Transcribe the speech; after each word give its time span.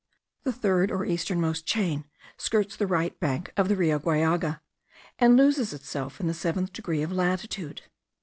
The 0.45 0.51
third, 0.51 0.89
or 0.89 1.05
easternmost 1.05 1.67
chain, 1.67 2.05
skirts 2.35 2.75
the 2.75 2.87
right 2.87 3.19
bank 3.19 3.53
of 3.55 3.67
the 3.69 3.75
Rio 3.75 3.99
Guallaga, 3.99 4.59
and 5.19 5.37
loses 5.37 5.73
itself 5.73 6.19
in 6.19 6.25
the 6.25 6.33
seventh 6.33 6.73
degree 6.73 7.03
of 7.03 7.11
latitude. 7.11 7.83